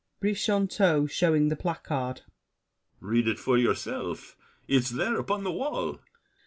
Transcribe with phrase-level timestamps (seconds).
[0.19, 2.21] BRICHANTEAU (showing the placard).
[2.99, 4.35] Read it for yourself.
[4.67, 5.99] It's there, Upon the wall.